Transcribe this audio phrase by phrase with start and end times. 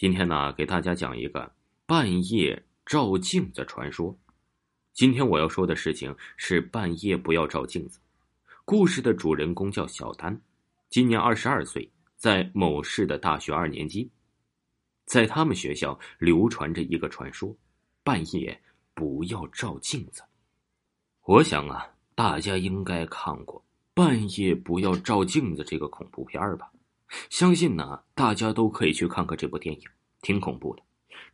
[0.00, 1.52] 今天呢，给大家讲一个
[1.84, 4.18] 半夜照镜子传说。
[4.94, 8.00] 今天我要说的事情是半夜不要照镜子。
[8.64, 10.40] 故事的主人公叫小丹，
[10.88, 14.10] 今年二十二岁，在某市的大学二年级。
[15.04, 17.54] 在他们学校流传着一个传说：
[18.02, 18.58] 半夜
[18.94, 20.22] 不要照镜子。
[21.26, 23.60] 我想啊，大家应该看过
[23.92, 26.72] 《半夜不要照镜子》这个恐怖片吧。
[27.28, 29.88] 相信呢，大家都可以去看看这部电影，
[30.22, 30.82] 挺恐怖的。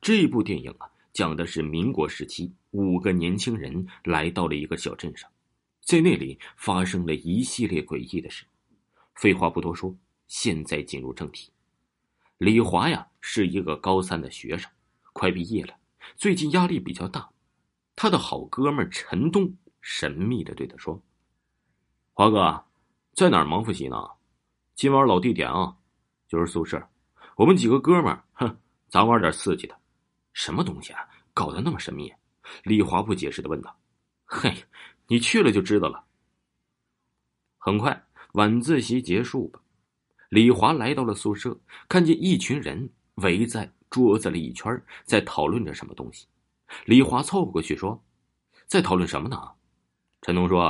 [0.00, 5.30] 这部电影啊，讲的是民国时期五个年轻人来到了一个小镇上，
[5.80, 8.44] 在那里发生了一系列诡异的事。
[9.14, 9.94] 废话不多说，
[10.26, 11.50] 现在进入正题。
[12.38, 14.70] 李华呀，是一个高三的学生，
[15.12, 15.74] 快毕业了，
[16.16, 17.30] 最近压力比较大。
[17.94, 21.00] 他的好哥们陈东神秘的对他说
[22.14, 22.64] ：“华哥，
[23.14, 23.96] 在哪儿忙复习呢？”
[24.82, 25.76] 今晚老地点啊，
[26.26, 26.84] 就是宿舍。
[27.36, 29.76] 我们几个哥们儿，哼，咱玩点刺激的。
[30.32, 31.08] 什么东西啊？
[31.32, 32.12] 搞得那么神秘？
[32.64, 33.78] 李华不解释的问道。
[34.24, 34.52] 嘿，
[35.06, 36.02] 你去了就知道了。
[37.58, 39.60] 很快，晚自习结束吧。
[40.30, 41.56] 李华来到了宿舍，
[41.88, 46.26] 看见一群人围在桌子里一圈，在讨论着什么东西。
[46.86, 48.02] 李华凑过去说
[48.66, 49.48] ：“在讨论什么呢？”
[50.22, 50.60] 陈东说：“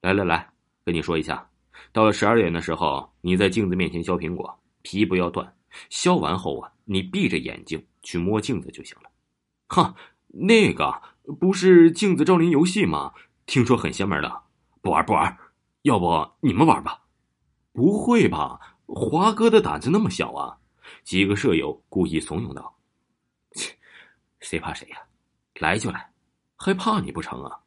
[0.00, 0.48] 来来来，
[0.84, 1.44] 跟你说一下。”
[1.92, 5.54] 到了十二点的时候，你在镜子面前削苹果，皮不要断。
[5.88, 9.10] 削完后啊，你闭着眼睛去摸镜子就行了。
[9.68, 9.94] 哈，
[10.28, 11.00] 那个
[11.40, 13.12] 不是镜子照灵游戏吗？
[13.46, 14.42] 听说很邪门的，
[14.80, 15.36] 不玩不玩。
[15.82, 17.02] 要不你们玩吧？
[17.72, 18.76] 不会吧？
[18.86, 20.58] 华哥的胆子那么小啊？
[21.04, 22.76] 几个舍友故意怂恿道
[23.52, 23.74] ：“切，
[24.40, 24.98] 谁怕谁呀？
[25.58, 26.12] 来就来，
[26.56, 27.58] 还怕你不成啊？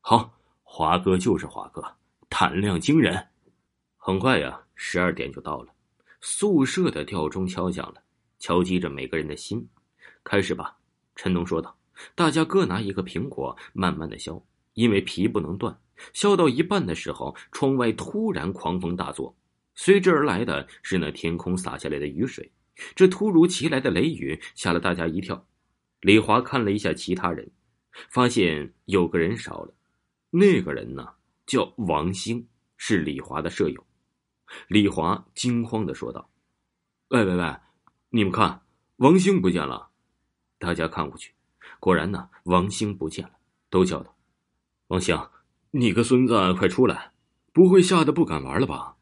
[0.00, 0.32] 好，
[0.62, 1.82] 华哥就是华哥，
[2.28, 3.28] 胆量惊人。”
[4.08, 5.74] 很快呀，十二点就到了，
[6.22, 8.02] 宿舍的吊钟敲响了，
[8.38, 9.68] 敲击着每个人的心。
[10.24, 10.78] 开始吧，
[11.14, 11.76] 陈东说道。
[12.14, 14.42] 大家各拿一个苹果，慢慢的削，
[14.72, 15.78] 因为皮不能断。
[16.14, 19.36] 削到一半的时候，窗外突然狂风大作，
[19.74, 22.50] 随之而来的是那天空洒下来的雨水。
[22.94, 25.46] 这突如其来的雷雨吓了大家一跳。
[26.00, 27.46] 李华看了一下其他人，
[28.08, 29.74] 发现有个人少了，
[30.30, 31.06] 那个人呢
[31.44, 32.48] 叫王兴，
[32.78, 33.84] 是李华的舍友。
[34.68, 36.30] 李华惊慌的说道
[37.08, 37.56] ：“喂喂喂，
[38.10, 38.62] 你们看，
[38.96, 39.90] 王兴不见了！”
[40.58, 41.32] 大家看过去，
[41.80, 43.32] 果然呢，王兴不见了，
[43.70, 44.16] 都叫道
[44.88, 45.16] ：“王兴，
[45.70, 47.12] 你个孙子，快出来！
[47.52, 48.96] 不会吓得不敢玩了吧？”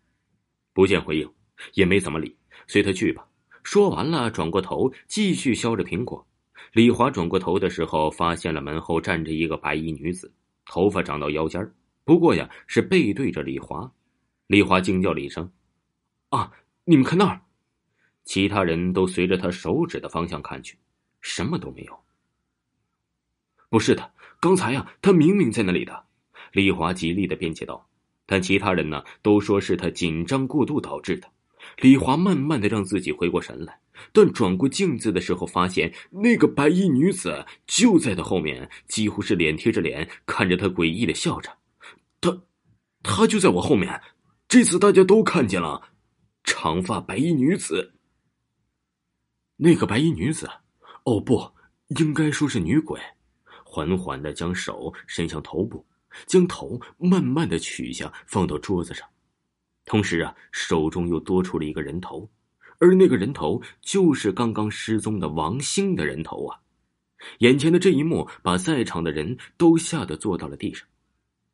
[0.74, 1.32] 不见回应，
[1.74, 2.36] 也没怎么理，
[2.66, 3.26] 随他去吧。
[3.62, 6.26] 说完了，转过头继续削着苹果。
[6.72, 10.32] 李华转过头的时候，发现了门后站着一个白衣女子，
[10.66, 11.74] 头发长到腰间
[12.04, 13.90] 不过呀，是背对着李华。
[14.46, 15.50] 李华惊叫了一声
[16.30, 16.52] ：“啊！
[16.84, 17.40] 你们看那儿！”
[18.24, 20.78] 其他人都随着他手指的方向看去，
[21.20, 21.98] 什么都没有。
[23.68, 26.04] 不是的，刚才呀，他明明在那里的。
[26.52, 27.88] 李华极力的辩解道，
[28.24, 31.28] 但其他人呢，都说是他紧张过度导致的。
[31.78, 33.80] 李华慢慢的让自己回过神来，
[34.12, 41.58] 但转过镜子的时候，发现那个白衣女子就在他后面，几乎是脸贴着脸看着他，诡异的笑着。
[42.20, 42.42] 他，
[43.02, 44.00] 他就在我后面。
[44.48, 45.90] 这次大家都看见了，
[46.44, 47.94] 长发白衣女子。
[49.56, 50.48] 那个白衣女子，
[51.04, 51.50] 哦不，
[51.98, 53.00] 应该说是女鬼，
[53.64, 55.84] 缓缓的将手伸向头部，
[56.26, 59.08] 将头慢慢的取下，放到桌子上，
[59.84, 62.30] 同时啊，手中又多出了一个人头，
[62.78, 66.60] 而那个人头就是刚刚失踪的王兴的人头啊！
[67.38, 70.86] 眼前的这一幕，把在场的人都吓得坐到了地上。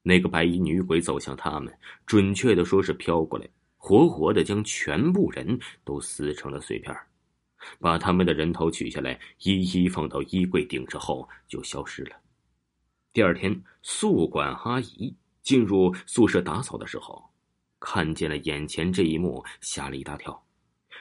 [0.02, 1.72] 那个白衣女鬼走向他们，
[2.06, 6.94] 准确的说是飘过来，活活的将全部人都撕成了碎片
[7.78, 12.16] 把他们的人头取下来，一一放到衣柜顶上后就消失了。
[13.12, 17.30] 第二天，宿管阿姨进入宿舍打扫的时候，
[17.78, 20.44] 看见了眼前这一幕，吓了一大跳，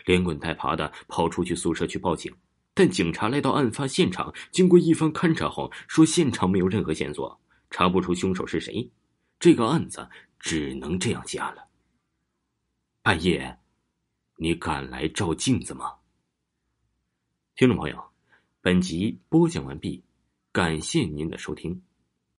[0.05, 2.31] 连滚带爬的跑出去宿舍去报警。
[2.73, 7.39] 但警察来到案发现场，经过一番勘查后，说现场没有任何线索。
[7.71, 8.91] 查不出凶手是谁，
[9.39, 10.07] 这个案子
[10.39, 11.67] 只能这样结案了。
[13.01, 13.57] 半夜，
[14.35, 15.95] 你敢来照镜子吗？
[17.55, 18.11] 听众朋友，
[18.61, 20.03] 本集播讲完毕，
[20.51, 21.81] 感谢您的收听。